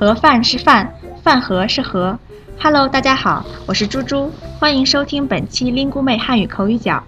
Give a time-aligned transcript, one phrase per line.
[0.00, 2.18] 盒饭是饭，饭盒是盒。
[2.58, 7.02] Hello，大家好，我是猪猪，欢迎收听本期林姑妹汉语口语角。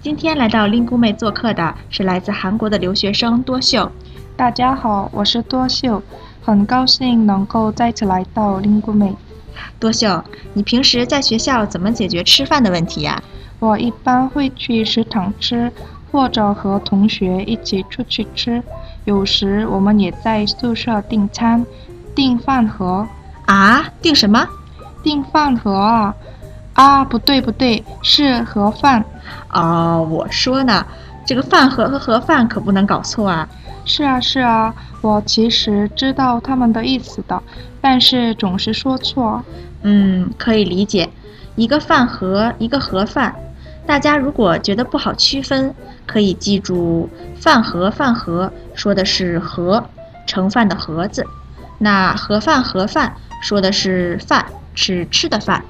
[0.00, 3.92] 今天来到林姑妹做客的是来自韩国的留学生多秀。
[4.34, 6.02] 大家好，我是多秀，
[6.40, 9.14] 很高兴能够再次来到林姑妹。
[9.78, 10.24] 多秀，
[10.54, 13.22] 你平时在学校怎么解决吃饭的问题呀？
[13.58, 15.70] 我一般会去食堂吃，
[16.10, 18.62] 或者和同学一起出去吃。
[19.04, 21.66] 有时我们也在宿舍订餐，
[22.18, 23.06] 订饭盒。
[23.46, 24.44] 啊，订什么？
[25.04, 26.12] 订饭盒啊？
[26.74, 29.04] 啊，不对不对，是盒饭。
[29.52, 30.84] 哦，我说呢，
[31.24, 33.48] 这个饭盒和盒饭可不能搞错啊。
[33.84, 37.40] 是啊是啊，我其实知道他们的意思的，
[37.80, 39.40] 但是总是说错。
[39.82, 41.08] 嗯，可以理解，
[41.54, 43.32] 一个饭盒，一个盒饭。
[43.86, 45.72] 大家如果觉得不好区分，
[46.04, 47.08] 可以记住
[47.40, 49.84] “饭盒”“饭盒”说的是盒，
[50.26, 51.22] 盛饭的盒子；
[51.78, 54.44] 那“盒饭”“盒饭”说的是饭，
[54.74, 55.64] 是吃的饭。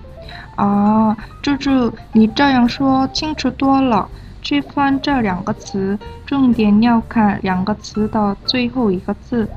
[0.56, 4.08] 哦，猪猪，你这样说清楚多了。
[4.42, 9.48] 区分这两个词，重点要看两个词的最后一个字。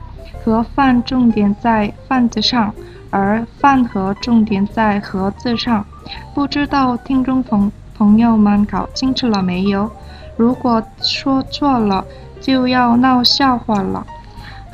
[0.43, 2.73] 盒饭重点在饭字上，
[3.09, 5.85] 而饭盒重点在盒字上。
[6.33, 7.71] 不知道听众朋。
[7.97, 9.87] 朋友们搞清楚了没有？
[10.35, 12.03] 如果说错了，
[12.39, 14.03] 就要闹笑话了。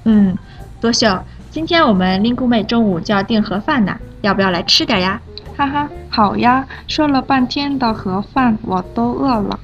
[0.05, 0.33] 嗯，
[0.79, 1.19] 多秀，
[1.57, 5.19] 今天我们林姑妹中午就要订盒饭呢，要不要来吃点呀？
[5.57, 6.67] 哈哈，好呀！
[6.87, 9.59] 说了半天的盒饭，我都饿了。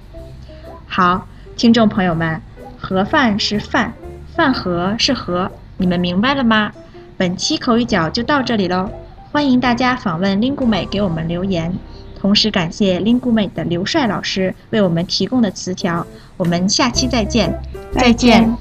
[0.88, 2.42] 好，听众朋友们，
[2.80, 3.94] 盒饭是饭，
[4.36, 6.72] 饭盒是盒，你们明白了吗？
[7.16, 8.90] 本期口语角就到这里喽，
[9.32, 11.72] 欢迎大家访问林姑妹给我们留言。
[12.20, 16.04] 同时感谢 Lingume 的刘帅老师为我们提供的词条，
[16.38, 17.54] 我们下期再见，
[17.92, 18.52] 再见。